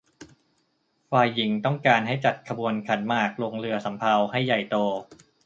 [1.11, 4.75] ฝ่ายหญิงต้องการให้จัดขบวนขันหมากลงเรือสำเภาให้ใหญ่โต